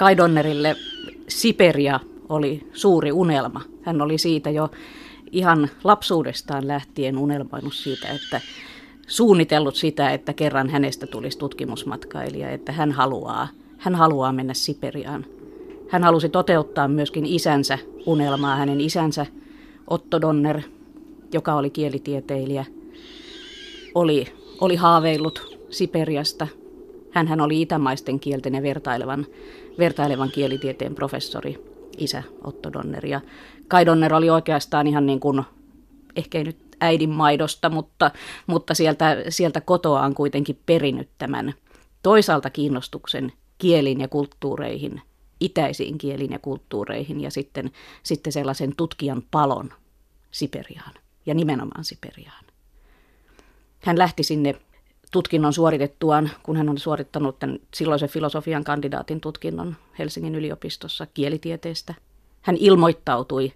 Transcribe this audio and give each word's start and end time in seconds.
Kai 0.00 0.16
Donnerille 0.16 0.76
Siperia 1.28 2.00
oli 2.28 2.66
suuri 2.72 3.12
unelma. 3.12 3.60
Hän 3.82 4.02
oli 4.02 4.18
siitä 4.18 4.50
jo 4.50 4.70
ihan 5.32 5.68
lapsuudestaan 5.84 6.68
lähtien 6.68 7.18
unelmoinut 7.18 7.74
siitä, 7.74 8.08
että 8.08 8.40
suunnitellut 9.06 9.74
sitä, 9.74 10.10
että 10.10 10.32
kerran 10.32 10.70
hänestä 10.70 11.06
tulisi 11.06 11.38
tutkimusmatkailija, 11.38 12.50
että 12.50 12.72
hän 12.72 12.92
haluaa, 12.92 13.48
hän 13.78 13.94
haluaa 13.94 14.32
mennä 14.32 14.54
Siperiaan. 14.54 15.26
Hän 15.88 16.04
halusi 16.04 16.28
toteuttaa 16.28 16.88
myöskin 16.88 17.26
isänsä 17.26 17.78
unelmaa. 18.06 18.56
Hänen 18.56 18.80
isänsä 18.80 19.26
Otto 19.90 20.20
Donner, 20.20 20.60
joka 21.32 21.54
oli 21.54 21.70
kielitieteilijä, 21.70 22.64
oli, 23.94 24.26
oli 24.60 24.76
haaveillut 24.76 25.58
Siperiasta. 25.70 26.46
hän 27.12 27.40
oli 27.40 27.62
itämaisten 27.62 28.20
kielten 28.20 28.54
ja 28.54 28.62
vertailevan, 28.62 29.26
vertailevan 29.80 30.30
kielitieteen 30.30 30.94
professori, 30.94 31.64
isä 31.98 32.22
Otto 32.44 32.72
Donner. 32.72 33.06
Ja 33.06 33.20
Kai 33.68 33.86
Donner 33.86 34.14
oli 34.14 34.30
oikeastaan 34.30 34.86
ihan 34.86 35.06
niin 35.06 35.20
kuin, 35.20 35.42
ehkä 36.16 36.38
ei 36.38 36.44
nyt 36.44 36.58
äidin 36.80 37.10
maidosta, 37.10 37.70
mutta, 37.70 38.10
mutta 38.46 38.74
sieltä, 38.74 39.16
sieltä 39.28 39.60
kotoaan 39.60 40.14
kuitenkin 40.14 40.58
perinyt 40.66 41.08
tämän 41.18 41.54
toisaalta 42.02 42.50
kiinnostuksen 42.50 43.32
kielin 43.58 44.00
ja 44.00 44.08
kulttuureihin, 44.08 45.02
itäisiin 45.40 45.98
kielin 45.98 46.32
ja 46.32 46.38
kulttuureihin 46.38 47.20
ja 47.20 47.30
sitten, 47.30 47.70
sitten 48.02 48.32
sellaisen 48.32 48.76
tutkijan 48.76 49.22
palon 49.30 49.72
Siperiaan 50.30 50.94
ja 51.26 51.34
nimenomaan 51.34 51.84
Siperiaan. 51.84 52.44
Hän 53.80 53.98
lähti 53.98 54.22
sinne 54.22 54.54
tutkinnon 55.10 55.52
suoritettuaan, 55.52 56.30
kun 56.42 56.56
hän 56.56 56.68
on 56.68 56.78
suorittanut 56.78 57.38
tämän 57.38 57.58
silloisen 57.74 58.08
filosofian 58.08 58.64
kandidaatin 58.64 59.20
tutkinnon 59.20 59.76
Helsingin 59.98 60.34
yliopistossa 60.34 61.06
kielitieteestä. 61.14 61.94
Hän 62.42 62.56
ilmoittautui 62.56 63.52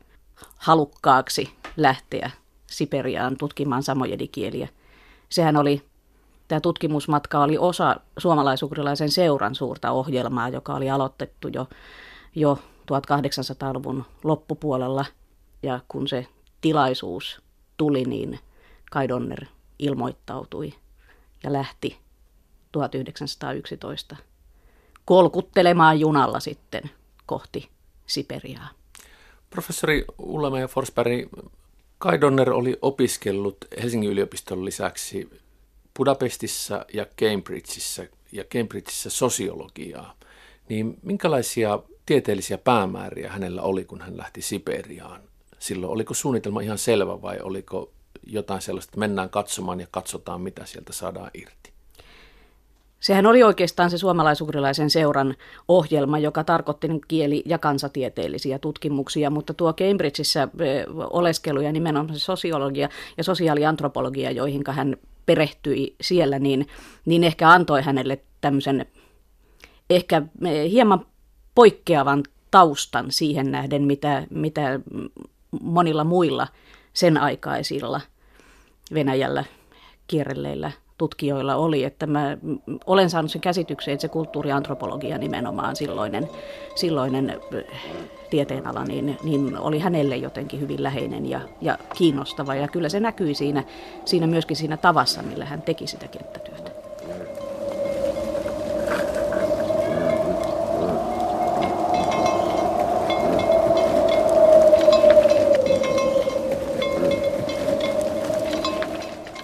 halukkaaksi 0.57 1.51
lähteä 1.77 2.31
Siperiaan 2.67 3.37
tutkimaan 3.37 3.83
samojedikieliä. 3.83 4.69
Sehän 5.29 5.57
oli, 5.57 5.83
tämä 6.49 6.61
tutkimusmatka 6.61 7.43
oli 7.43 7.59
osa 7.59 7.97
suomalaisukrilaisen 8.19 9.11
seuran 9.11 9.55
suurta 9.55 9.91
ohjelmaa, 9.91 10.49
joka 10.49 10.75
oli 10.75 10.91
aloitettu 10.91 11.49
jo, 11.49 11.69
jo 12.35 12.59
1800-luvun 12.93 14.05
loppupuolella. 14.25 15.05
Ja 15.63 15.81
kun 15.89 16.09
se 16.09 16.27
tilaisuus 16.61 17.43
tuli, 17.77 18.05
niin 18.05 18.39
Kai 18.91 19.09
Donner 19.09 19.47
ilmoittautui 19.79 20.75
ja 21.45 21.53
lähti 21.53 21.99
1911 22.73 24.17
kolkuttelemaan 25.05 26.01
junalla 26.01 26.41
sitten 26.41 26.83
kohti 27.27 27.69
Siperiaa. 28.07 28.69
Professori 29.51 30.05
Ulla 30.19 30.59
ja 30.59 30.69
Forsberg, 30.69 31.29
Kai 31.99 32.21
Donner 32.21 32.51
oli 32.51 32.79
opiskellut 32.83 33.57
Helsingin 33.83 34.11
yliopiston 34.11 34.65
lisäksi 34.65 35.31
Budapestissa 35.99 36.87
ja 36.95 37.07
Cambridgeissa 37.07 38.05
ja 38.33 38.45
Cambridgeissa 38.45 39.11
sosiologiaa. 39.11 40.15
Niin 40.69 40.99
minkälaisia 41.03 41.79
tieteellisiä 42.07 42.59
päämääriä 42.59 43.33
hänellä 43.33 43.63
oli, 43.63 43.85
kun 43.85 44.01
hän 44.01 44.17
lähti 44.17 44.43
Siperiaan? 44.43 45.21
Silloin 45.59 45.93
oliko 45.93 46.15
suunnitelma 46.15 46.61
ihan 46.61 46.79
selvä 46.79 47.23
vai 47.23 47.41
oliko 47.41 47.94
jotain 48.27 48.63
sellaista, 48.63 48.91
että 48.91 49.01
mennään 49.01 49.31
katsomaan 49.31 49.81
ja 49.81 49.87
katsotaan, 49.91 50.41
mitä 50.41 50.67
sieltä 50.67 50.93
saadaan 50.93 51.31
irti? 51.35 51.75
Sehän 53.01 53.27
oli 53.27 53.43
oikeastaan 53.43 53.91
se 53.91 53.99
suomalaisugrilaisen 53.99 54.91
seuran 54.91 55.35
ohjelma, 55.69 56.19
joka 56.19 56.45
tarkoitti 56.45 56.89
kieli- 57.09 57.43
ja 57.47 57.59
kansatieteellisiä 57.59 58.59
tutkimuksia, 58.59 59.31
mutta 59.31 59.55
tuo 59.55 59.73
Cambridgeissa 59.73 60.49
oleskelu 61.11 61.61
ja 61.61 61.73
nimenomaan 61.73 62.19
sosiologia 62.19 62.89
ja 63.17 63.25
sosiaaliantropologia, 63.25 64.31
joihin 64.31 64.65
hän 64.71 64.97
perehtyi 65.27 65.95
siellä, 66.01 66.39
niin, 66.39 66.67
niin 67.05 67.25
ehkä 67.25 67.51
antoi 67.51 67.83
hänelle 67.83 68.21
tämmöisen 68.41 68.87
ehkä 69.91 70.23
hieman 70.71 71.07
poikkeavan 71.55 72.23
taustan 72.51 73.07
siihen 73.09 73.51
nähden, 73.53 73.83
mitä, 73.83 74.27
mitä 74.31 74.81
monilla 75.63 76.05
muilla 76.05 76.49
sen 76.93 77.19
aikaisilla 77.19 78.01
Venäjällä 78.95 79.45
kierrelleillä 80.07 80.73
tutkijoilla 80.99 81.57
oli, 81.57 81.85
että 81.85 82.07
mä 82.07 82.37
olen 82.87 83.11
saanut 83.11 83.31
sen 83.31 83.41
käsityksen, 83.41 83.95
että 83.95 84.03
se 84.03 84.09
kulttuuriantropologia 84.09 85.19
nimenomaan 85.19 85.77
silloinen, 85.77 86.29
silloinen 86.75 87.41
tieteenala, 88.31 88.85
niin, 88.85 89.19
niin 89.23 89.59
oli 89.59 89.79
hänelle 89.79 90.17
jotenkin 90.17 90.61
hyvin 90.61 90.83
läheinen 90.83 91.31
ja, 91.31 91.41
ja 91.61 91.79
kiinnostava. 91.97 92.55
Ja 92.55 92.69
kyllä 92.69 92.89
se 92.89 93.01
näkyi 93.01 93.35
siinä, 93.35 93.65
siinä 94.05 94.27
myöskin 94.27 94.57
siinä 94.57 94.77
tavassa, 94.77 95.23
millä 95.23 95.45
hän 95.45 95.63
teki 95.63 95.87
sitä 95.87 96.09
kenttätyötä. 96.09 96.71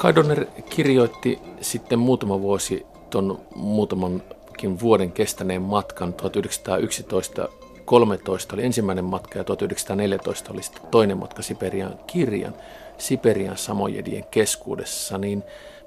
Kai 0.00 0.14
Donner 0.14 0.46
kirjoitti 0.70 1.38
sitten 1.60 1.98
muutama 1.98 2.40
vuosi 2.40 2.86
tuon 3.10 3.40
muutamankin 3.54 4.80
vuoden 4.80 5.12
kestäneen 5.12 5.62
matkan. 5.62 6.14
1911 6.14 7.48
13 7.84 8.56
oli 8.56 8.64
ensimmäinen 8.64 9.04
matka 9.04 9.38
ja 9.38 9.44
1914 9.44 10.52
oli 10.52 10.62
sitten 10.62 10.82
toinen 10.90 11.18
matka 11.18 11.42
Siperian 11.42 11.98
kirjan, 12.06 12.54
Siperian 12.98 13.56
samojedien 13.56 14.24
keskuudessa, 14.30 15.18
niin 15.18 15.42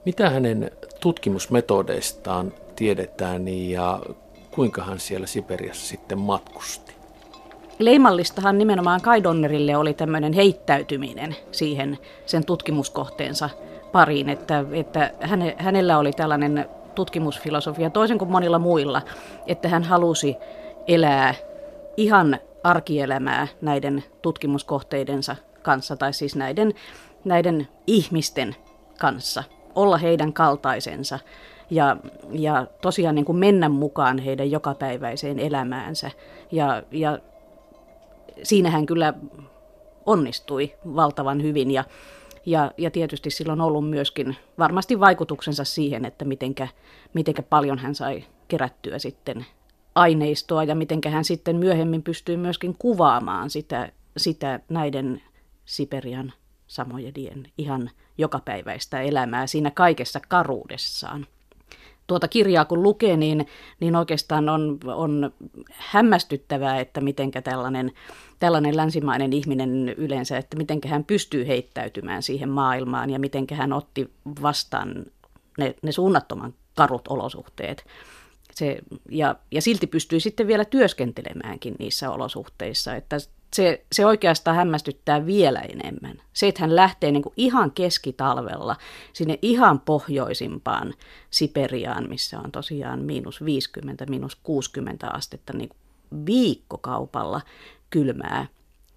mitä 0.06 0.30
hänen 0.30 0.72
tutkimusmetodeistaan 1.00 2.54
tiedetään 2.76 3.48
ja 3.48 4.00
kuinka 4.52 4.84
hän 4.84 5.00
siellä 5.00 5.28
Siperiassa 5.28 5.88
sitten 5.88 6.20
matkusti? 6.20 6.94
Leimallistahan 7.80 8.58
nimenomaan 8.58 9.02
Kai 9.02 9.24
Donnerille 9.24 9.78
oli 9.78 9.94
tämmöinen 9.94 10.34
heittäytyminen 10.34 11.36
siihen 11.52 11.98
sen 12.26 12.46
tutkimuskohteensa 12.46 13.50
pariin, 13.94 14.30
että, 14.30 14.66
että 14.72 15.12
häne, 15.22 15.56
hänellä 15.60 15.98
oli 15.98 16.12
tällainen 16.12 16.70
tutkimusfilosofia 16.96 17.90
toisen 17.90 18.18
kuin 18.18 18.32
monilla 18.32 18.60
muilla, 18.60 19.02
että 19.48 19.70
hän 19.70 19.84
halusi 19.84 20.36
elää 20.88 21.36
ihan 21.98 22.40
arkielämää 22.64 23.48
näiden 23.62 24.04
tutkimuskohteidensa 24.22 25.36
kanssa, 25.62 25.96
tai 25.96 26.14
siis 26.14 26.36
näiden, 26.36 26.74
näiden 27.26 27.68
ihmisten 27.88 28.56
kanssa, 29.00 29.44
olla 29.76 29.98
heidän 29.98 30.34
kaltaisensa 30.34 31.20
ja, 31.70 31.98
ja 32.32 32.68
tosiaan 32.82 33.16
niin 33.16 33.26
kuin 33.26 33.38
mennä 33.38 33.70
mukaan 33.70 34.20
heidän 34.20 34.52
jokapäiväiseen 34.52 35.40
elämäänsä. 35.40 36.12
Ja, 36.52 36.84
ja 36.92 37.20
siinä 38.44 38.70
hän 38.70 38.86
kyllä 38.86 39.14
onnistui 40.06 40.74
valtavan 40.96 41.42
hyvin 41.42 41.72
ja, 41.72 41.84
ja, 42.46 42.72
ja 42.78 42.92
tietysti 42.92 43.30
sillä 43.30 43.54
on 43.54 43.62
ollut 43.62 43.90
myöskin 43.90 44.36
varmasti 44.60 45.00
vaikutuksensa 45.00 45.64
siihen, 45.64 46.06
että 46.06 46.26
mitenkä, 46.26 46.68
mitenkä 47.14 47.44
paljon 47.44 47.78
hän 47.80 47.96
sai 47.96 48.24
kerättyä 48.48 49.00
sitten 49.00 49.46
aineistoa 49.96 50.64
ja 50.64 50.76
miten 50.76 51.00
hän 51.10 51.26
sitten 51.26 51.56
myöhemmin 51.56 52.04
pystyy 52.04 52.38
myöskin 52.38 52.76
kuvaamaan 52.80 53.50
sitä, 53.50 53.92
sitä 54.18 54.60
näiden 54.70 55.22
Siperian 55.66 56.34
samojedien 56.68 57.52
ihan 57.58 57.90
jokapäiväistä 58.18 59.02
elämää 59.02 59.48
siinä 59.48 59.72
kaikessa 59.72 60.20
karuudessaan. 60.28 61.28
Tuota 62.08 62.28
kirjaa 62.28 62.66
kun 62.66 62.84
lukee, 62.84 63.18
niin, 63.18 63.48
niin 63.80 63.96
oikeastaan 63.96 64.50
on, 64.50 64.80
on 64.86 65.34
hämmästyttävää, 65.72 66.80
että 66.80 67.02
miten 67.02 67.32
tällainen, 67.32 67.92
tällainen 68.40 68.78
länsimainen 68.78 69.34
ihminen 69.34 69.90
yleensä, 69.90 70.38
että 70.38 70.58
miten 70.58 70.80
hän 70.88 71.04
pystyy 71.04 71.48
heittäytymään 71.48 72.24
siihen 72.24 72.50
maailmaan 72.50 73.10
ja 73.10 73.20
miten 73.20 73.48
hän 73.52 73.74
otti 73.74 74.10
vastaan 74.42 75.06
ne, 75.58 75.76
ne 75.82 75.92
suunnattoman 75.92 76.54
karut 76.76 77.08
olosuhteet 77.08 77.86
se, 78.56 78.78
ja, 79.10 79.36
ja 79.52 79.62
silti 79.62 79.88
pystyy 79.88 80.20
sitten 80.20 80.48
vielä 80.48 80.66
työskentelemäänkin 80.66 81.76
niissä 81.80 82.12
olosuhteissa. 82.12 82.96
Että 82.96 83.18
se, 83.54 83.86
se 83.92 84.06
oikeastaan 84.06 84.58
hämmästyttää 84.58 85.26
vielä 85.26 85.60
enemmän. 85.60 86.22
Se, 86.34 86.48
että 86.48 86.62
hän 86.62 86.76
lähtee 86.76 87.12
niin 87.12 87.24
kuin 87.24 87.34
ihan 87.38 87.72
keskitalvella 87.72 88.76
sinne 89.14 89.40
ihan 89.42 89.80
pohjoisimpaan 89.80 90.94
Siperiaan, 91.30 92.10
missä 92.10 92.40
on 92.40 92.52
tosiaan 92.52 93.00
miinus 93.00 93.46
50, 93.46 94.06
miinus 94.10 94.36
60 94.36 95.10
astetta 95.10 95.54
niin 95.54 95.70
kuin 95.70 95.80
viikkokaupalla 96.26 97.42
kylmää 97.90 98.48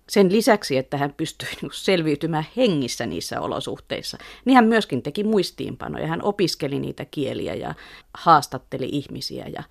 sen 0.08 0.32
lisäksi, 0.32 0.76
että 0.76 0.96
hän 0.96 1.14
pystyi 1.16 1.48
niin 1.62 1.70
selviytymään 1.74 2.46
hengissä 2.56 3.06
niissä 3.06 3.40
olosuhteissa, 3.40 4.18
niin 4.44 4.54
hän 4.54 4.64
myöskin 4.64 5.02
teki 5.02 5.24
muistiinpanoja. 5.24 6.06
Hän 6.06 6.22
opiskeli 6.22 6.80
niitä 6.80 7.04
kieliä 7.04 7.54
ja 7.54 7.74
haastatteli 8.14 8.88
ihmisiä 8.92 9.46
ja, 9.46 9.62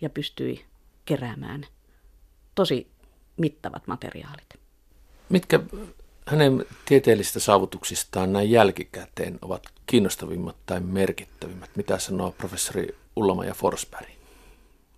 ja 0.00 0.10
pystyi 0.10 0.64
keräämään 1.04 1.66
tosi 2.54 2.95
mittavat 3.36 3.86
materiaalit. 3.86 4.46
Mitkä 5.28 5.60
hänen 6.26 6.64
tieteellisistä 6.84 7.40
saavutuksistaan 7.40 8.32
näin 8.32 8.50
jälkikäteen 8.50 9.38
ovat 9.42 9.62
kiinnostavimmat 9.86 10.56
tai 10.66 10.80
merkittävimmät? 10.80 11.70
Mitä 11.76 11.98
sanoo 11.98 12.34
professori 12.38 12.96
Ullama 13.16 13.44
ja 13.44 13.54
Forsberg? 13.54 14.06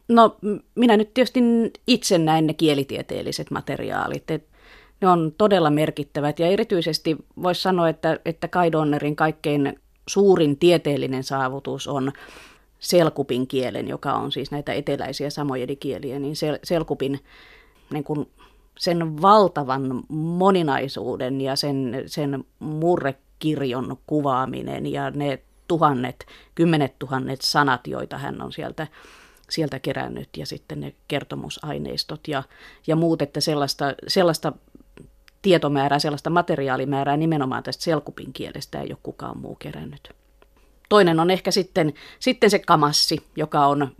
No 0.08 0.36
minä 0.74 0.96
nyt 0.96 1.14
tietysti 1.14 1.40
itse 1.86 2.18
näin 2.18 2.46
ne 2.46 2.54
kielitieteelliset 2.54 3.50
materiaalit. 3.50 4.30
Et 4.30 4.44
ne 5.00 5.08
on 5.08 5.34
todella 5.38 5.70
merkittävät 5.70 6.38
ja 6.38 6.46
erityisesti 6.46 7.16
voisi 7.42 7.62
sanoa, 7.62 7.88
että, 7.88 8.20
että 8.24 8.48
Kai 8.48 8.72
Donnerin 8.72 9.16
kaikkein 9.16 9.80
suurin 10.08 10.58
tieteellinen 10.58 11.24
saavutus 11.24 11.88
on 11.88 12.12
selkupin 12.78 13.46
kielen, 13.46 13.88
joka 13.88 14.12
on 14.12 14.32
siis 14.32 14.50
näitä 14.50 14.72
eteläisiä 14.72 15.30
samojedikieliä, 15.30 16.18
niin 16.18 16.36
sel, 16.36 16.58
selkupin 16.64 17.20
niin 17.90 18.04
kuin 18.04 18.30
sen 18.78 19.22
valtavan 19.22 20.02
moninaisuuden 20.08 21.40
ja 21.40 21.56
sen, 21.56 22.02
sen 22.06 22.44
murrekirjon 22.58 23.96
kuvaaminen 24.06 24.86
ja 24.86 25.10
ne 25.10 25.42
tuhannet, 25.68 26.26
kymmenet 26.54 26.98
tuhannet 26.98 27.40
sanat, 27.40 27.86
joita 27.86 28.18
hän 28.18 28.42
on 28.42 28.52
sieltä, 28.52 28.86
sieltä 29.50 29.78
kerännyt 29.78 30.28
ja 30.36 30.46
sitten 30.46 30.80
ne 30.80 30.94
kertomusaineistot 31.08 32.28
ja, 32.28 32.42
ja 32.86 32.96
muut, 32.96 33.22
että 33.22 33.40
sellaista, 33.40 33.94
sellaista 34.08 34.52
tietomäärää, 35.42 35.98
sellaista 35.98 36.30
materiaalimäärää 36.30 37.16
nimenomaan 37.16 37.62
tästä 37.62 37.84
selkupin 37.84 38.32
kielestä 38.32 38.80
ei 38.80 38.90
ole 38.90 38.98
kukaan 39.02 39.38
muu 39.38 39.54
kerännyt. 39.54 40.10
Toinen 40.88 41.20
on 41.20 41.30
ehkä 41.30 41.50
sitten, 41.50 41.94
sitten 42.18 42.50
se 42.50 42.58
kamassi, 42.58 43.26
joka 43.36 43.66
on 43.66 43.92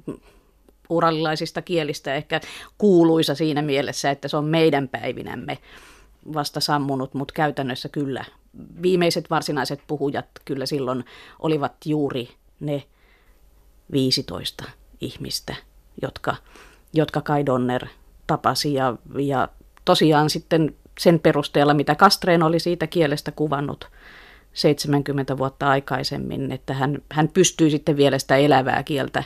uralilaisista 0.90 1.62
kielistä 1.62 2.14
ehkä 2.14 2.40
kuuluisa 2.78 3.34
siinä 3.34 3.62
mielessä, 3.62 4.10
että 4.10 4.28
se 4.28 4.36
on 4.36 4.44
meidän 4.44 4.88
päivinämme 4.88 5.58
vasta 6.34 6.60
sammunut, 6.60 7.14
mutta 7.14 7.34
käytännössä 7.34 7.88
kyllä 7.88 8.24
viimeiset 8.82 9.30
varsinaiset 9.30 9.80
puhujat 9.86 10.26
kyllä 10.44 10.66
silloin 10.66 11.04
olivat 11.38 11.72
juuri 11.84 12.28
ne 12.60 12.82
15 13.92 14.64
ihmistä, 15.00 15.54
jotka, 16.02 16.36
jotka 16.92 17.20
Kai 17.20 17.46
Donner 17.46 17.86
tapasi 18.26 18.74
ja, 18.74 18.96
ja 19.18 19.48
tosiaan 19.84 20.30
sitten 20.30 20.74
sen 20.98 21.20
perusteella, 21.20 21.74
mitä 21.74 21.94
Kastreen 21.94 22.42
oli 22.42 22.58
siitä 22.58 22.86
kielestä 22.86 23.32
kuvannut 23.32 23.90
70 24.52 25.38
vuotta 25.38 25.70
aikaisemmin, 25.70 26.52
että 26.52 26.74
hän, 26.74 26.98
hän 27.12 27.28
pystyy 27.28 27.70
sitten 27.70 27.96
vielä 27.96 28.18
sitä 28.18 28.36
elävää 28.36 28.82
kieltä 28.82 29.24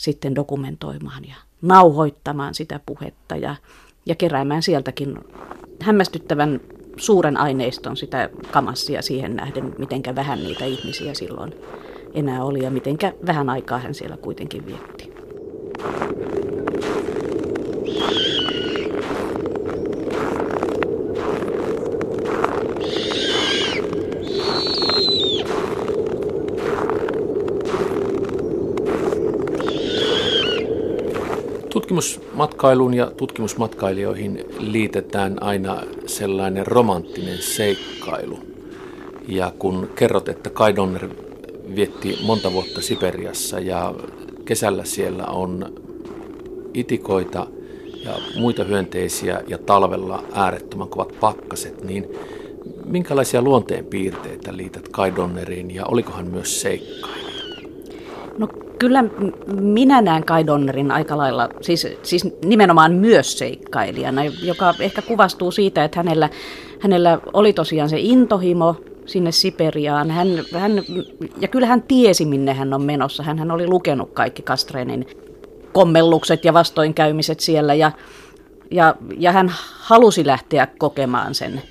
sitten 0.00 0.34
dokumentoimaan 0.34 1.24
ja 1.24 1.34
nauhoittamaan 1.62 2.54
sitä 2.54 2.80
puhetta 2.86 3.36
ja, 3.36 3.56
ja 4.06 4.14
keräämään 4.14 4.62
sieltäkin 4.62 5.18
hämmästyttävän 5.80 6.60
suuren 6.96 7.36
aineiston 7.36 7.96
sitä 7.96 8.30
kamassia 8.50 9.02
siihen 9.02 9.36
nähden, 9.36 9.74
mitenkä 9.78 10.14
vähän 10.14 10.42
niitä 10.42 10.64
ihmisiä 10.64 11.14
silloin 11.14 11.54
enää 12.14 12.44
oli 12.44 12.62
ja 12.62 12.70
mitenkä 12.70 13.12
vähän 13.26 13.50
aikaa 13.50 13.78
hän 13.78 13.94
siellä 13.94 14.16
kuitenkin 14.16 14.66
vietti. 14.66 15.12
Tutkimusmatkailuun 32.00 32.94
ja 32.94 33.10
tutkimusmatkailijoihin 33.16 34.44
liitetään 34.58 35.42
aina 35.42 35.82
sellainen 36.06 36.66
romanttinen 36.66 37.38
seikkailu. 37.38 38.38
Ja 39.28 39.52
kun 39.58 39.90
kerrot, 39.94 40.28
että 40.28 40.50
Kai 40.50 40.76
Donner 40.76 41.08
vietti 41.76 42.18
monta 42.22 42.52
vuotta 42.52 42.80
Siperiassa 42.80 43.60
ja 43.60 43.94
kesällä 44.44 44.84
siellä 44.84 45.24
on 45.24 45.72
itikoita 46.74 47.46
ja 48.04 48.12
muita 48.36 48.64
hyönteisiä 48.64 49.42
ja 49.48 49.58
talvella 49.58 50.24
äärettömän 50.32 50.88
kovat 50.88 51.20
pakkaset, 51.20 51.84
niin 51.84 52.08
minkälaisia 52.84 53.42
luonteen 53.42 53.84
piirteitä 53.84 54.56
liität 54.56 54.88
Kai 54.88 55.16
Donneriin 55.16 55.74
ja 55.74 55.86
olikohan 55.86 56.26
myös 56.26 56.60
seikkailija? 56.60 57.44
No 58.38 58.48
kyllä 58.80 59.04
minä 59.60 60.02
näen 60.02 60.24
Kai 60.24 60.46
Donnerin 60.46 60.90
aika 60.90 61.16
lailla, 61.16 61.48
siis, 61.60 61.86
siis 62.02 62.26
nimenomaan 62.44 62.92
myös 62.92 63.38
seikkailijana, 63.38 64.24
joka 64.24 64.74
ehkä 64.80 65.02
kuvastuu 65.02 65.50
siitä, 65.50 65.84
että 65.84 65.98
hänellä, 65.98 66.28
hänellä 66.80 67.18
oli 67.32 67.52
tosiaan 67.52 67.88
se 67.88 67.96
intohimo 67.98 68.76
sinne 69.06 69.32
Siperiaan. 69.32 70.10
Hän, 70.10 70.28
hän, 70.58 70.72
ja 71.40 71.48
kyllä 71.48 71.66
hän 71.66 71.82
tiesi, 71.82 72.24
minne 72.24 72.54
hän 72.54 72.74
on 72.74 72.82
menossa. 72.82 73.22
Hän, 73.22 73.38
hän 73.38 73.50
oli 73.50 73.66
lukenut 73.66 74.10
kaikki 74.12 74.42
Kastrenin 74.42 75.06
kommellukset 75.72 76.44
ja 76.44 76.54
vastoinkäymiset 76.54 77.40
siellä 77.40 77.74
ja, 77.74 77.92
ja, 78.70 78.94
ja 79.18 79.32
hän 79.32 79.52
halusi 79.80 80.26
lähteä 80.26 80.68
kokemaan 80.78 81.34
sen 81.34 81.62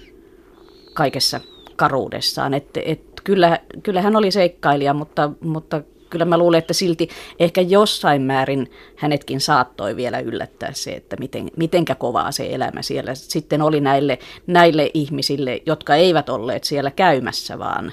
kaikessa 0.93 1.39
karuudessaan. 1.75 2.53
Et, 2.53 2.77
et, 2.85 3.01
kyllä, 3.23 3.59
kyllä 3.83 4.01
hän 4.01 4.15
oli 4.15 4.31
seikkailija, 4.31 4.93
mutta, 4.93 5.31
mutta 5.43 5.81
kyllä 6.09 6.25
mä 6.25 6.37
luulen, 6.37 6.57
että 6.57 6.73
silti 6.73 7.09
ehkä 7.39 7.61
jossain 7.61 8.21
määrin 8.21 8.71
hänetkin 8.95 9.41
saattoi 9.41 9.95
vielä 9.95 10.19
yllättää 10.19 10.73
se, 10.73 10.91
että 10.91 11.15
miten, 11.19 11.51
mitenkä 11.57 11.95
kovaa 11.95 12.31
se 12.31 12.47
elämä 12.51 12.81
siellä 12.81 13.15
sitten 13.15 13.61
oli 13.61 13.81
näille, 13.81 14.19
näille 14.47 14.91
ihmisille, 14.93 15.61
jotka 15.65 15.95
eivät 15.95 16.29
olleet 16.29 16.63
siellä 16.63 16.91
käymässä, 16.91 17.59
vaan, 17.59 17.91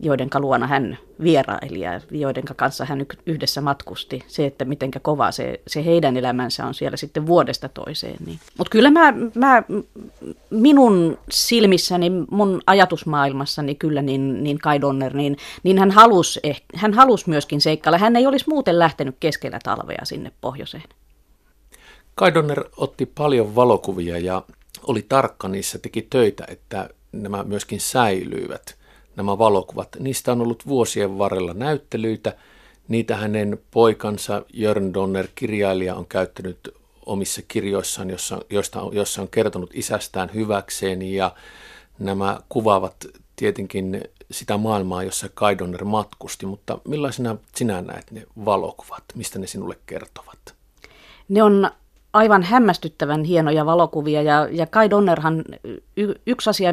joiden 0.00 0.28
luona 0.38 0.66
hän 0.66 0.98
vieraili 1.22 1.80
ja 1.80 2.00
joiden 2.10 2.44
kanssa 2.56 2.84
hän 2.84 3.06
yhdessä 3.26 3.60
matkusti. 3.60 4.24
Se, 4.26 4.46
että 4.46 4.64
miten 4.64 4.90
kova 5.02 5.32
se, 5.32 5.60
se 5.66 5.84
heidän 5.84 6.16
elämänsä 6.16 6.66
on 6.66 6.74
siellä 6.74 6.96
sitten 6.96 7.26
vuodesta 7.26 7.68
toiseen. 7.68 8.16
Niin. 8.26 8.38
Mutta 8.58 8.70
kyllä 8.70 8.90
mä, 8.90 9.14
mä, 9.34 9.62
minun 10.50 11.18
silmissäni, 11.30 12.10
mun 12.30 12.62
ajatusmaailmassani 12.66 13.74
kyllä 13.74 14.02
niin, 14.02 14.44
niin 14.44 14.58
Kai 14.58 14.80
Donner, 14.80 15.14
niin, 15.14 15.36
niin 15.62 15.78
hän 15.78 15.90
halusi 15.90 16.40
eh, 16.42 16.62
hän 16.74 16.94
halus 16.94 17.26
myöskin 17.26 17.60
seikkailla. 17.60 17.98
Hän 17.98 18.16
ei 18.16 18.26
olisi 18.26 18.48
muuten 18.48 18.78
lähtenyt 18.78 19.16
keskellä 19.20 19.58
talvea 19.62 20.04
sinne 20.04 20.32
pohjoiseen. 20.40 20.84
Kai 22.14 22.34
Donner 22.34 22.64
otti 22.76 23.06
paljon 23.06 23.54
valokuvia 23.54 24.18
ja 24.18 24.42
oli 24.86 25.06
tarkka 25.08 25.48
niissä, 25.48 25.78
teki 25.78 26.06
töitä, 26.10 26.44
että 26.48 26.88
nämä 27.12 27.42
myöskin 27.42 27.80
säilyivät– 27.80 28.62
nämä 29.16 29.38
valokuvat. 29.38 29.88
Niistä 29.98 30.32
on 30.32 30.40
ollut 30.40 30.66
vuosien 30.66 31.18
varrella 31.18 31.54
näyttelyitä. 31.54 32.36
Niitä 32.88 33.16
hänen 33.16 33.58
poikansa 33.70 34.42
Jörn 34.52 34.94
Donner, 34.94 35.28
kirjailija, 35.34 35.94
on 35.94 36.06
käyttänyt 36.06 36.58
omissa 37.06 37.42
kirjoissaan, 37.48 38.10
jossa, 38.10 38.40
joista, 38.50 38.80
jossa 38.92 39.22
on 39.22 39.28
kertonut 39.28 39.70
isästään 39.74 40.30
hyväkseen 40.34 41.02
ja 41.02 41.34
nämä 41.98 42.40
kuvaavat 42.48 42.96
tietenkin 43.36 44.00
sitä 44.30 44.56
maailmaa, 44.56 45.02
jossa 45.02 45.28
Kai 45.34 45.58
Donner 45.58 45.84
matkusti, 45.84 46.46
mutta 46.46 46.78
millaisena 46.88 47.36
sinä 47.54 47.82
näet 47.82 48.10
ne 48.10 48.26
valokuvat? 48.44 49.04
Mistä 49.14 49.38
ne 49.38 49.46
sinulle 49.46 49.78
kertovat? 49.86 50.54
Ne 51.28 51.42
on 51.42 51.70
aivan 52.14 52.42
hämmästyttävän 52.42 53.24
hienoja 53.24 53.66
valokuvia 53.66 54.22
ja, 54.22 54.48
ja 54.50 54.66
Kai 54.66 54.90
Donnerhan 54.90 55.44
y, 55.96 56.14
yksi 56.26 56.50
asia, 56.50 56.72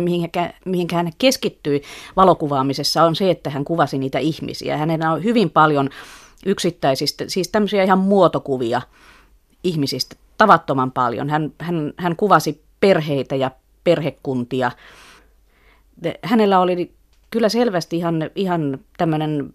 mihinkä 0.65 0.95
hän 0.95 1.11
keskittyi 1.17 1.81
valokuvaamisessa 2.15 3.03
on 3.03 3.15
se, 3.15 3.31
että 3.31 3.49
hän 3.49 3.65
kuvasi 3.65 3.97
niitä 3.97 4.19
ihmisiä. 4.19 4.77
Hänellä 4.77 5.11
on 5.11 5.23
hyvin 5.23 5.49
paljon 5.49 5.89
yksittäisistä, 6.45 7.23
siis 7.27 7.49
tämmöisiä 7.49 7.83
ihan 7.83 7.99
muotokuvia 7.99 8.81
ihmisistä, 9.63 10.15
tavattoman 10.37 10.91
paljon. 10.91 11.29
Hän, 11.29 11.53
hän, 11.59 11.93
hän 11.97 12.15
kuvasi 12.15 12.63
perheitä 12.79 13.35
ja 13.35 13.51
perhekuntia. 13.83 14.71
Hänellä 16.23 16.59
oli 16.59 16.91
kyllä 17.31 17.49
selvästi 17.49 17.97
ihan, 17.97 18.29
ihan 18.35 18.79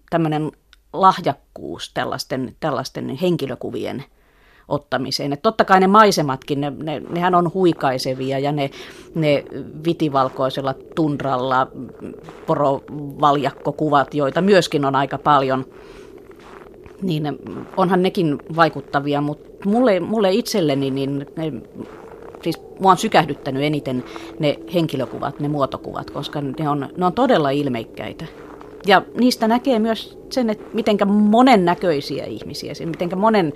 tämmöinen 0.09 0.51
lahjakkuus 0.93 1.91
tällaisten, 1.93 2.55
tällaisten 2.59 3.09
henkilökuvien– 3.09 4.03
ottamiseen. 4.67 5.33
Et 5.33 5.41
totta 5.41 5.65
kai 5.65 5.79
ne 5.79 5.87
maisematkin, 5.87 6.61
ne, 6.61 6.73
ne, 6.83 7.01
nehän 7.09 7.35
on 7.35 7.53
huikaisevia 7.53 8.39
ja 8.39 8.51
ne, 8.51 8.69
ne 9.15 9.43
vitivalkoisella 9.85 10.75
tundralla 10.95 11.67
porovaljakkokuvat, 12.47 14.13
joita 14.13 14.41
myöskin 14.41 14.85
on 14.85 14.95
aika 14.95 15.17
paljon, 15.17 15.65
niin 17.01 17.39
onhan 17.77 18.03
nekin 18.03 18.37
vaikuttavia, 18.55 19.21
mutta 19.21 19.69
mulle, 19.69 19.99
mulle 19.99 20.31
itselleni 20.31 20.91
niin 20.91 21.25
ne, 21.35 21.53
siis 22.43 22.61
mua 22.79 22.91
on 22.91 22.97
sykähdyttänyt 22.97 23.63
eniten 23.63 24.03
ne 24.39 24.59
henkilökuvat, 24.73 25.39
ne 25.39 25.47
muotokuvat, 25.47 26.11
koska 26.11 26.41
ne 26.41 26.69
on, 26.69 26.89
ne 26.97 27.05
on 27.05 27.13
todella 27.13 27.49
ilmeikkäitä. 27.49 28.25
Ja 28.87 29.01
niistä 29.19 29.47
näkee 29.47 29.79
myös 29.79 30.17
sen, 30.29 30.49
että 30.49 30.65
miten 30.73 30.97
monennäköisiä 31.07 32.25
ihmisiä, 32.25 32.73
miten 32.85 33.17
monen, 33.17 33.53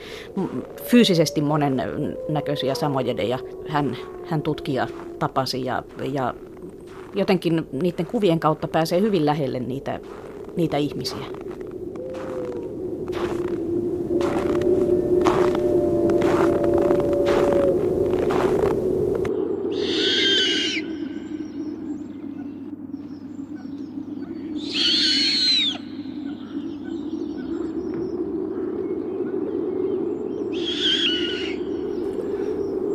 fyysisesti 0.83 1.41
monennäköisiä 1.41 2.75
samojedeja 2.75 3.39
hän, 3.67 3.97
hän 4.25 4.41
tutkija 4.41 4.87
tapasi 5.19 5.65
ja, 5.65 5.83
ja 6.13 6.33
jotenkin 7.15 7.67
niiden 7.71 8.05
kuvien 8.05 8.39
kautta 8.39 8.67
pääsee 8.67 9.01
hyvin 9.01 9.25
lähelle 9.25 9.59
niitä, 9.59 9.99
niitä 10.57 10.77
ihmisiä. 10.77 11.25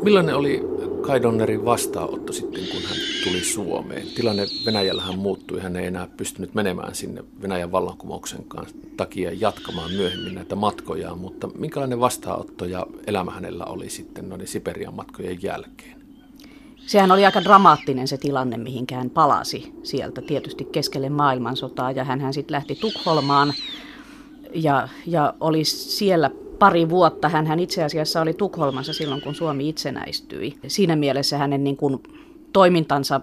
Millainen 0.06 0.36
oli 0.36 0.62
Kai 1.06 1.22
Donnerin 1.22 1.64
vastaanotto 1.64 2.32
sitten, 2.32 2.66
kun 2.72 2.82
hän 2.82 2.96
tuli 3.24 3.40
Suomeen? 3.40 4.06
Tilanne 4.14 4.46
Venäjällähän 4.66 5.18
muuttui, 5.18 5.60
hän 5.60 5.76
ei 5.76 5.86
enää 5.86 6.08
pystynyt 6.16 6.54
menemään 6.54 6.94
sinne 6.94 7.24
Venäjän 7.42 7.72
vallankumouksen 7.72 8.44
takia 8.96 9.30
jatkamaan 9.32 9.92
myöhemmin 9.92 10.34
näitä 10.34 10.56
matkoja, 10.56 11.14
mutta 11.14 11.48
minkälainen 11.58 12.00
vastaanotto 12.00 12.64
ja 12.64 12.86
elämä 13.06 13.30
hänellä 13.30 13.64
oli 13.64 13.90
sitten 13.90 14.28
noiden 14.28 14.46
Siperian 14.46 14.94
matkojen 14.94 15.42
jälkeen? 15.42 15.96
Sehän 16.76 17.12
oli 17.12 17.26
aika 17.26 17.44
dramaattinen 17.44 18.08
se 18.08 18.16
tilanne, 18.18 18.56
mihin 18.56 18.86
hän 18.94 19.10
palasi 19.10 19.72
sieltä 19.82 20.22
tietysti 20.22 20.64
keskelle 20.64 21.08
maailmansotaa 21.08 21.90
ja 21.90 22.04
hän 22.04 22.34
sitten 22.34 22.54
lähti 22.54 22.74
Tukholmaan 22.74 23.54
ja, 24.54 24.88
ja 25.06 25.34
oli 25.40 25.64
siellä 25.64 26.30
pari 26.58 26.88
vuotta. 26.88 27.28
Hän, 27.28 27.60
itse 27.60 27.84
asiassa 27.84 28.20
oli 28.20 28.34
Tukholmassa 28.34 28.92
silloin, 28.92 29.20
kun 29.20 29.34
Suomi 29.34 29.68
itsenäistyi. 29.68 30.58
Siinä 30.66 30.96
mielessä 30.96 31.38
hänen 31.38 31.64
niin 31.64 31.76
kuin, 31.76 32.02
toimintansa 32.52 33.20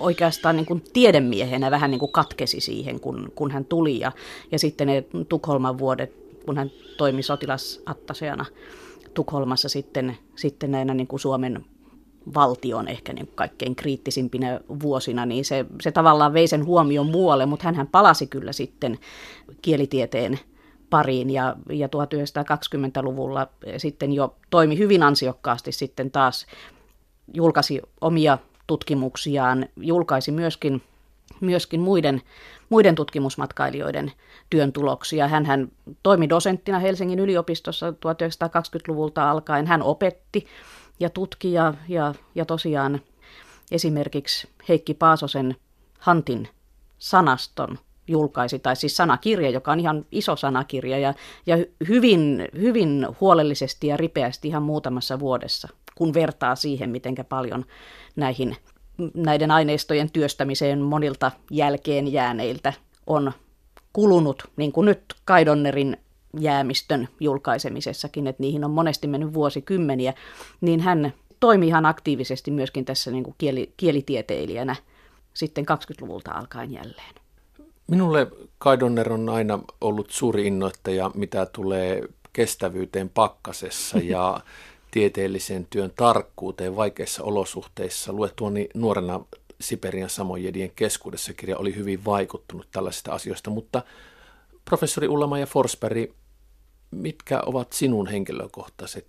oikeastaan 0.00 0.56
niin 0.56 0.66
kuin 0.66 0.82
tiedemiehenä 0.92 1.70
vähän 1.70 1.90
niin 1.90 1.98
kuin 1.98 2.12
katkesi 2.12 2.60
siihen, 2.60 3.00
kun, 3.00 3.32
kun 3.34 3.50
hän 3.50 3.64
tuli. 3.64 4.00
Ja, 4.00 4.12
ja 4.52 4.58
sitten 4.58 4.86
ne 4.86 5.04
Tukholman 5.28 5.78
vuodet, 5.78 6.12
kun 6.46 6.56
hän 6.56 6.70
toimi 6.96 7.22
sotilasattaseana 7.22 8.46
Tukholmassa 9.14 9.68
sitten, 9.68 10.18
sitten 10.36 10.70
näinä 10.70 10.94
niin 10.94 11.06
kuin 11.06 11.20
Suomen 11.20 11.64
valtion 12.34 12.88
ehkä 12.88 13.12
niin 13.12 13.28
kaikkein 13.34 13.76
kriittisimpinä 13.76 14.60
vuosina, 14.82 15.26
niin 15.26 15.44
se, 15.44 15.66
se 15.80 15.92
tavallaan 15.92 16.32
vei 16.32 16.46
sen 16.46 16.64
huomion 16.64 17.06
muualle, 17.06 17.46
mutta 17.46 17.72
hän 17.72 17.86
palasi 17.86 18.26
kyllä 18.26 18.52
sitten 18.52 18.98
kielitieteen 19.62 20.38
pariin 20.90 21.30
ja, 21.30 21.56
ja 21.70 21.86
1920-luvulla 21.86 23.48
sitten 23.76 24.12
jo 24.12 24.36
toimi 24.50 24.78
hyvin 24.78 25.02
ansiokkaasti 25.02 25.72
sitten 25.72 26.10
taas, 26.10 26.46
julkaisi 27.34 27.82
omia 28.00 28.38
tutkimuksiaan, 28.66 29.68
julkaisi 29.76 30.32
myöskin, 30.32 30.82
myöskin 31.40 31.80
muiden, 31.80 32.22
muiden 32.68 32.94
tutkimusmatkailijoiden 32.94 34.12
työn 34.50 34.72
tuloksia. 34.72 35.28
Hän, 35.28 35.46
hän 35.46 35.72
toimi 36.02 36.28
dosenttina 36.28 36.78
Helsingin 36.78 37.18
yliopistossa 37.18 37.90
1920-luvulta 37.90 39.30
alkaen. 39.30 39.66
Hän 39.66 39.82
opetti 39.82 40.46
ja 41.00 41.10
tutki 41.10 41.52
ja, 41.52 41.74
ja, 41.88 42.14
ja 42.34 42.44
tosiaan 42.44 43.00
esimerkiksi 43.70 44.48
Heikki 44.68 44.94
Paasosen 44.94 45.56
Hantin 45.98 46.48
sanaston 46.98 47.78
julkaisi, 48.08 48.58
tai 48.58 48.76
siis 48.76 48.96
sanakirja, 48.96 49.50
joka 49.50 49.72
on 49.72 49.80
ihan 49.80 50.06
iso 50.12 50.36
sanakirja 50.36 50.98
ja, 50.98 51.14
ja 51.46 51.56
hyvin, 51.88 52.48
hyvin 52.58 53.06
huolellisesti 53.20 53.86
ja 53.86 53.96
ripeästi 53.96 54.48
ihan 54.48 54.62
muutamassa 54.62 55.18
vuodessa, 55.18 55.68
kun 55.94 56.14
vertaa 56.14 56.54
siihen, 56.54 56.90
miten 56.90 57.14
paljon 57.28 57.64
näihin, 58.16 58.56
näiden 59.14 59.50
aineistojen 59.50 60.10
työstämiseen 60.10 60.80
monilta 60.80 61.32
jälkeen 61.50 62.12
jääneiltä 62.12 62.72
on 63.06 63.32
kulunut, 63.92 64.42
niin 64.56 64.72
kuin 64.72 64.84
nyt 64.84 65.14
Kaidonnerin 65.24 65.96
jäämistön 66.40 67.08
julkaisemisessakin, 67.20 68.26
että 68.26 68.42
niihin 68.42 68.64
on 68.64 68.70
monesti 68.70 69.06
mennyt 69.06 69.34
vuosikymmeniä, 69.34 70.14
niin 70.60 70.80
hän 70.80 71.12
toimi 71.40 71.66
ihan 71.66 71.86
aktiivisesti 71.86 72.50
myöskin 72.50 72.84
tässä 72.84 73.10
niin 73.10 73.24
kuin 73.24 73.34
kieli, 73.38 73.72
kielitieteilijänä 73.76 74.76
sitten 75.34 75.64
20-luvulta 75.64 76.32
alkaen 76.32 76.72
jälleen. 76.72 77.14
Minulle 77.86 78.26
Kai 78.58 78.80
Donner 78.80 79.12
on 79.12 79.28
aina 79.28 79.58
ollut 79.80 80.10
suuri 80.10 80.46
innoittaja, 80.46 81.10
mitä 81.14 81.46
tulee 81.46 82.02
kestävyyteen 82.32 83.08
pakkasessa 83.08 83.98
ja 83.98 84.40
tieteellisen 84.90 85.66
työn 85.70 85.92
tarkkuuteen 85.96 86.76
vaikeissa 86.76 87.22
olosuhteissa. 87.22 88.12
Luettuani 88.12 88.68
nuorena 88.74 89.20
Siperian 89.60 90.10
samojedien 90.10 90.70
keskuudessa 90.76 91.32
kirja 91.32 91.58
oli 91.58 91.74
hyvin 91.74 92.04
vaikuttunut 92.04 92.68
tällaisista 92.70 93.12
asioista, 93.12 93.50
mutta 93.50 93.82
professori 94.64 95.08
Ullama 95.08 95.38
ja 95.38 95.46
Forsberg, 95.46 96.10
mitkä 96.90 97.42
ovat 97.46 97.72
sinun 97.72 98.06
henkilökohtaiset 98.06 99.06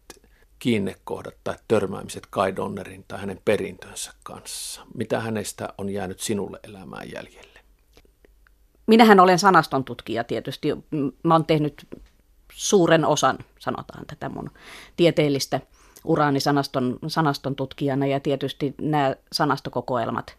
kiinnekohdat 0.59 1.35
tai 1.43 1.55
törmäämiset 1.67 2.27
Kai 2.29 2.55
Donnerin 2.55 3.05
tai 3.07 3.19
hänen 3.19 3.41
perintönsä 3.45 4.13
kanssa? 4.23 4.81
Mitä 4.93 5.19
hänestä 5.19 5.73
on 5.77 5.89
jäänyt 5.89 6.19
sinulle 6.19 6.59
elämään 6.63 7.11
jäljelle? 7.11 7.56
Minähän 8.87 9.19
olen 9.19 9.39
sanaston 9.39 9.83
tutkija 9.83 10.23
tietysti. 10.23 10.67
Mä 11.23 11.33
oon 11.33 11.45
tehnyt 11.45 11.87
suuren 12.53 13.05
osan, 13.05 13.37
sanotaan 13.59 14.05
tätä 14.05 14.29
mun 14.29 14.51
tieteellistä 14.97 15.61
uraani 16.05 16.39
sanaston, 16.39 16.99
sanaston 17.07 17.55
tutkijana 17.55 18.05
ja 18.05 18.19
tietysti 18.19 18.75
nämä 18.81 19.15
sanastokokoelmat, 19.31 20.35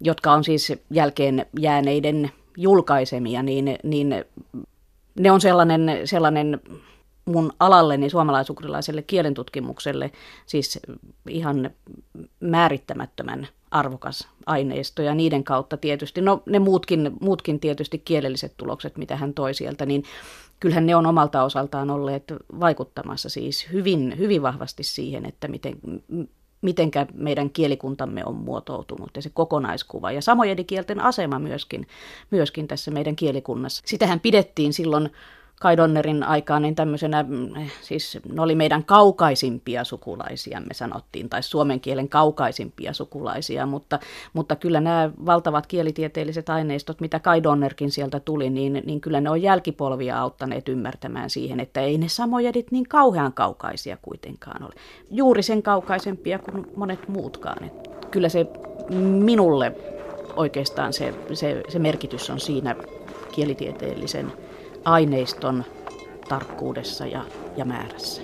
jotka 0.00 0.32
on 0.32 0.44
siis 0.44 0.72
jälkeen 0.90 1.46
jääneiden 1.60 2.30
julkaisemia, 2.56 3.42
niin, 3.42 3.78
niin 3.82 4.24
ne 5.18 5.30
on 5.30 5.40
sellainen, 5.40 5.90
sellainen 6.04 6.60
mun 7.24 7.52
alalleni 7.60 8.10
suomalaisukrilaiselle 8.10 9.02
kielentutkimukselle 9.02 10.10
siis 10.46 10.80
ihan 11.28 11.70
määrittämättömän 12.40 13.48
arvokas 13.72 14.28
aineisto 14.46 15.02
ja 15.02 15.14
niiden 15.14 15.44
kautta 15.44 15.76
tietysti, 15.76 16.20
no 16.20 16.42
ne 16.46 16.58
muutkin, 16.58 17.10
muutkin 17.20 17.60
tietysti 17.60 17.98
kielelliset 17.98 18.54
tulokset, 18.56 18.96
mitä 18.96 19.16
hän 19.16 19.34
toi 19.34 19.54
sieltä, 19.54 19.86
niin 19.86 20.04
kyllähän 20.60 20.86
ne 20.86 20.96
on 20.96 21.06
omalta 21.06 21.44
osaltaan 21.44 21.90
olleet 21.90 22.32
vaikuttamassa 22.60 23.28
siis 23.28 23.72
hyvin, 23.72 24.14
hyvin 24.18 24.42
vahvasti 24.42 24.82
siihen, 24.82 25.26
että 25.26 25.48
miten, 25.48 25.74
mitenkä 26.60 27.06
meidän 27.14 27.50
kielikuntamme 27.50 28.24
on 28.24 28.34
muotoutunut 28.34 29.10
ja 29.14 29.22
se 29.22 29.30
kokonaiskuva 29.30 30.12
ja 30.12 30.22
samojen 30.22 30.66
kielten 30.66 31.00
asema 31.00 31.38
myöskin, 31.38 31.86
myöskin 32.30 32.68
tässä 32.68 32.90
meidän 32.90 33.16
kielikunnassa. 33.16 33.82
Sitähän 33.86 34.20
pidettiin 34.20 34.72
silloin 34.72 35.10
Kai 35.62 35.76
Donnerin 35.76 36.22
aikaan 36.22 36.62
niin 36.62 36.74
tämmöisenä, 36.74 37.22
mm, 37.28 37.48
siis 37.80 38.18
ne 38.32 38.42
oli 38.42 38.54
meidän 38.54 38.84
kaukaisimpia 38.84 39.84
sukulaisia, 39.84 40.60
me 40.60 40.74
sanottiin, 40.74 41.28
tai 41.28 41.42
suomen 41.42 41.80
kielen 41.80 42.08
kaukaisimpia 42.08 42.92
sukulaisia, 42.92 43.66
mutta, 43.66 43.98
mutta 44.32 44.56
kyllä 44.56 44.80
nämä 44.80 45.10
valtavat 45.26 45.66
kielitieteelliset 45.66 46.48
aineistot, 46.48 47.00
mitä 47.00 47.20
Kai 47.20 47.42
Donnerkin 47.42 47.90
sieltä 47.90 48.20
tuli, 48.20 48.50
niin, 48.50 48.82
niin 48.86 49.00
kyllä 49.00 49.20
ne 49.20 49.30
on 49.30 49.42
jälkipolvia 49.42 50.20
auttaneet 50.20 50.68
ymmärtämään 50.68 51.30
siihen, 51.30 51.60
että 51.60 51.80
ei 51.80 51.98
ne 51.98 52.08
samojedit 52.08 52.70
niin 52.70 52.88
kauhean 52.88 53.32
kaukaisia 53.32 53.96
kuitenkaan 54.02 54.62
ole. 54.64 54.72
Juuri 55.10 55.42
sen 55.42 55.62
kaukaisempia 55.62 56.38
kuin 56.38 56.66
monet 56.76 57.08
muutkaan. 57.08 57.64
Et 57.64 57.88
kyllä 58.10 58.28
se 58.28 58.46
minulle 59.24 59.72
oikeastaan 60.36 60.92
se, 60.92 61.14
se, 61.32 61.62
se 61.68 61.78
merkitys 61.78 62.30
on 62.30 62.40
siinä 62.40 62.76
kielitieteellisen 63.32 64.32
aineiston 64.84 65.64
tarkkuudessa 66.28 67.06
ja, 67.06 67.24
ja 67.56 67.64
määrässä. 67.64 68.22